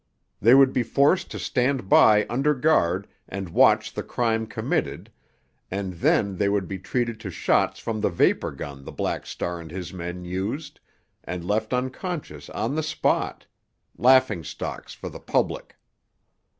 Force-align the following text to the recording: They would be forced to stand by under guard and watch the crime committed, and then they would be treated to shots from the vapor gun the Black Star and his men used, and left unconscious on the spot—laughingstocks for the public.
They 0.41 0.55
would 0.55 0.73
be 0.73 0.81
forced 0.81 1.29
to 1.29 1.37
stand 1.37 1.87
by 1.87 2.25
under 2.27 2.55
guard 2.55 3.07
and 3.29 3.49
watch 3.49 3.93
the 3.93 4.01
crime 4.01 4.47
committed, 4.47 5.11
and 5.69 5.93
then 5.93 6.37
they 6.37 6.49
would 6.49 6.67
be 6.67 6.79
treated 6.79 7.19
to 7.19 7.29
shots 7.29 7.79
from 7.79 8.01
the 8.01 8.09
vapor 8.09 8.49
gun 8.53 8.83
the 8.83 8.91
Black 8.91 9.27
Star 9.27 9.59
and 9.59 9.69
his 9.69 9.93
men 9.93 10.25
used, 10.25 10.79
and 11.23 11.45
left 11.45 11.71
unconscious 11.71 12.49
on 12.49 12.73
the 12.73 12.81
spot—laughingstocks 12.81 14.95
for 14.95 15.07
the 15.09 15.19
public. 15.19 15.75